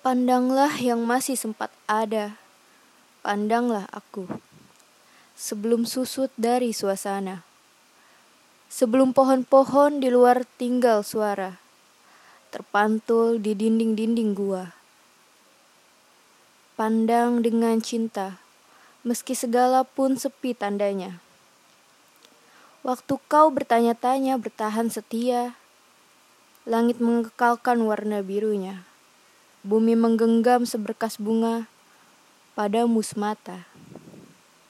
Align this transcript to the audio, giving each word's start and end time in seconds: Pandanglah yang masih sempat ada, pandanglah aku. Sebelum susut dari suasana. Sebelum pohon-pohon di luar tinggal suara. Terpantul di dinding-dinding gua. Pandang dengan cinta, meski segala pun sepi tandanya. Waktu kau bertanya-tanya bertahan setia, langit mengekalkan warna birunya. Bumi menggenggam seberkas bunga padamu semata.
Pandanglah 0.00 0.80
yang 0.80 1.04
masih 1.04 1.36
sempat 1.36 1.68
ada, 1.84 2.40
pandanglah 3.20 3.84
aku. 3.92 4.24
Sebelum 5.36 5.84
susut 5.84 6.32
dari 6.40 6.72
suasana. 6.72 7.44
Sebelum 8.72 9.12
pohon-pohon 9.12 10.00
di 10.00 10.08
luar 10.08 10.48
tinggal 10.56 11.04
suara. 11.04 11.60
Terpantul 12.48 13.44
di 13.44 13.52
dinding-dinding 13.52 14.32
gua. 14.32 14.72
Pandang 16.80 17.44
dengan 17.44 17.76
cinta, 17.84 18.40
meski 19.04 19.36
segala 19.36 19.84
pun 19.84 20.16
sepi 20.16 20.56
tandanya. 20.56 21.20
Waktu 22.88 23.20
kau 23.28 23.52
bertanya-tanya 23.52 24.40
bertahan 24.40 24.88
setia, 24.88 25.60
langit 26.64 27.04
mengekalkan 27.04 27.84
warna 27.84 28.24
birunya. 28.24 28.88
Bumi 29.60 29.92
menggenggam 29.92 30.64
seberkas 30.64 31.20
bunga 31.20 31.68
padamu 32.56 33.04
semata. 33.04 33.68